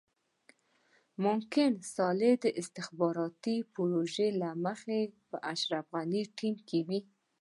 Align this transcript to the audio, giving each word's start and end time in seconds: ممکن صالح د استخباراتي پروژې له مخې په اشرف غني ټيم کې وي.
ممکن 1.23 1.71
صالح 1.95 2.31
د 2.43 2.45
استخباراتي 2.61 3.57
پروژې 3.73 4.27
له 4.41 4.49
مخې 4.65 4.99
په 5.29 5.37
اشرف 5.53 5.85
غني 5.95 6.23
ټيم 6.37 6.55
کې 6.67 6.79
وي. 6.87 6.99